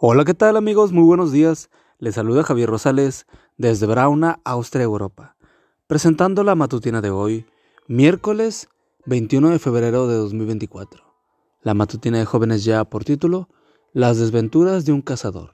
[0.00, 0.92] Hola, ¿qué tal amigos?
[0.92, 1.70] Muy buenos días.
[1.98, 5.34] Les saluda Javier Rosales desde Brauna, Austria, Europa,
[5.88, 7.46] presentando la matutina de hoy,
[7.88, 8.68] miércoles
[9.06, 11.02] 21 de febrero de 2024.
[11.62, 13.48] La matutina de jóvenes ya por título,
[13.92, 15.50] Las desventuras de un cazador.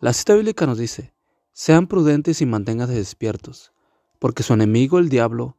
[0.00, 1.14] La cita bíblica nos dice,
[1.52, 3.70] sean prudentes y manténganse despiertos,
[4.18, 5.56] porque su enemigo el diablo,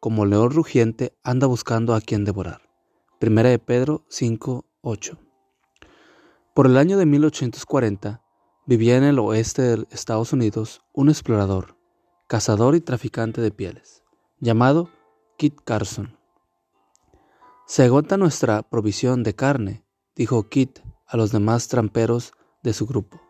[0.00, 2.62] como león rugiente, anda buscando a quien devorar.
[3.20, 5.29] Primera de Pedro 5, 8.
[6.54, 8.22] Por el año de 1840
[8.66, 11.76] vivía en el oeste de Estados Unidos un explorador,
[12.26, 14.02] cazador y traficante de pieles,
[14.40, 14.90] llamado
[15.38, 16.18] Kit Carson.
[17.66, 19.84] Se agota nuestra provisión de carne,
[20.16, 22.32] dijo Kit a los demás tramperos
[22.64, 23.20] de su grupo.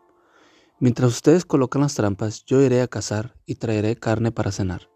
[0.79, 4.89] Mientras ustedes colocan las trampas, yo iré a cazar y traeré carne para cenar.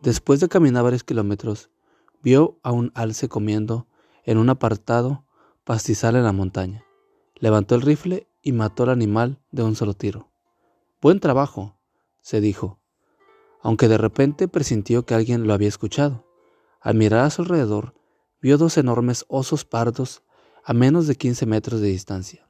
[0.00, 1.68] Después de caminar varios kilómetros,
[2.22, 3.88] vio a un alce comiendo
[4.22, 5.24] en un apartado
[5.64, 6.84] pastizal en la montaña.
[7.40, 10.30] Levantó el rifle y mató al animal de un solo tiro.
[11.00, 11.78] Buen trabajo,
[12.20, 12.78] se dijo,
[13.62, 16.26] aunque de repente presintió que alguien lo había escuchado.
[16.82, 17.94] Al mirar a su alrededor,
[18.42, 20.22] vio dos enormes osos pardos
[20.64, 22.46] a menos de 15 metros de distancia.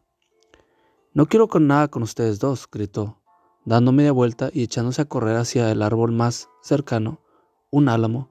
[1.15, 3.21] No quiero con nada con ustedes dos, gritó,
[3.65, 7.21] dando media vuelta y echándose a correr hacia el árbol más cercano,
[7.71, 8.29] un álamo.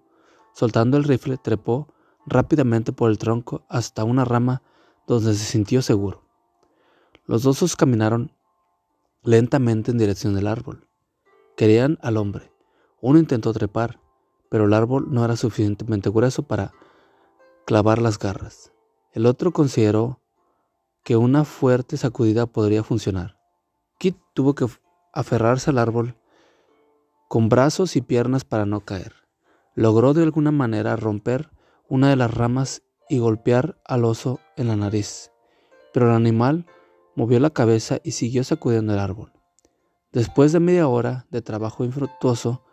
[0.53, 1.87] Soltando el rifle, trepó
[2.25, 4.61] rápidamente por el tronco hasta una rama
[5.07, 6.28] donde se sintió seguro.
[7.29, 8.31] Los osos caminaron
[9.21, 10.87] lentamente en dirección del árbol.
[11.55, 12.51] Querían al hombre.
[13.01, 13.99] Uno intentó trepar,
[14.49, 16.71] pero el árbol no era suficientemente grueso para
[17.67, 18.71] clavar las garras.
[19.13, 20.19] El otro consideró
[21.03, 23.37] que una fuerte sacudida podría funcionar.
[23.99, 24.65] Kit tuvo que
[25.13, 26.15] aferrarse al árbol
[27.27, 29.13] con brazos y piernas para no caer.
[29.75, 31.51] Logró de alguna manera romper
[31.87, 35.31] una de las ramas y golpear al oso en la nariz,
[35.93, 36.65] pero el animal
[37.15, 39.33] movió la cabeza y siguió sacudiendo el árbol.
[40.11, 42.63] Después de media hora de trabajo infructuoso,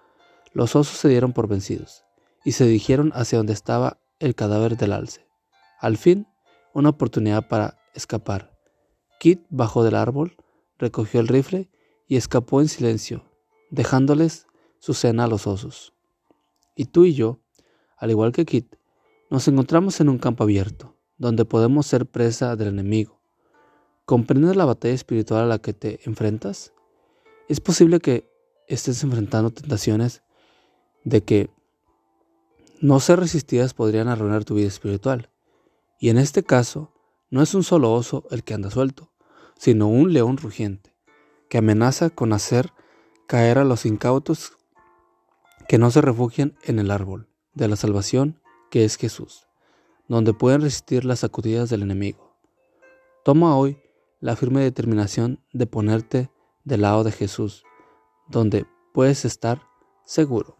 [0.52, 2.04] los osos se dieron por vencidos
[2.44, 5.26] y se dirigieron hacia donde estaba el cadáver del alce.
[5.80, 6.26] Al fin,
[6.72, 8.56] una oportunidad para escapar.
[9.18, 10.36] Kit bajó del árbol,
[10.78, 11.70] recogió el rifle
[12.06, 13.24] y escapó en silencio,
[13.70, 14.46] dejándoles
[14.78, 15.92] su cena a los osos.
[16.74, 17.40] Y tú y yo,
[17.98, 18.76] al igual que Kit,
[19.28, 23.15] nos encontramos en un campo abierto, donde podemos ser presa del enemigo
[24.06, 26.72] ¿Comprendes la batalla espiritual a la que te enfrentas?
[27.48, 28.30] Es posible que
[28.68, 30.22] estés enfrentando tentaciones
[31.02, 31.50] de que
[32.80, 35.32] no ser resistidas podrían arruinar tu vida espiritual.
[35.98, 36.92] Y en este caso,
[37.30, 39.10] no es un solo oso el que anda suelto,
[39.58, 40.94] sino un león rugiente,
[41.48, 42.72] que amenaza con hacer
[43.26, 44.52] caer a los incautos
[45.66, 48.40] que no se refugian en el árbol de la salvación
[48.70, 49.48] que es Jesús,
[50.06, 52.36] donde pueden resistir las sacudidas del enemigo.
[53.24, 53.80] Toma hoy
[54.26, 56.32] la firme determinación de ponerte
[56.64, 57.62] del lado de Jesús,
[58.26, 59.62] donde puedes estar
[60.04, 60.56] seguro.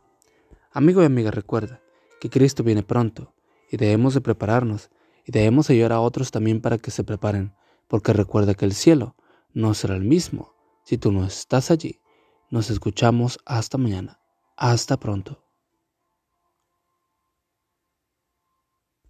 [0.71, 1.82] Amigo y amiga, recuerda
[2.21, 3.34] que Cristo viene pronto
[3.69, 4.91] y debemos de prepararnos
[5.25, 7.56] y debemos ayudar a otros también para que se preparen,
[7.88, 9.16] porque recuerda que el cielo
[9.53, 10.54] no será el mismo
[10.84, 12.00] si tú no estás allí.
[12.50, 14.21] Nos escuchamos hasta mañana.
[14.56, 15.45] Hasta pronto.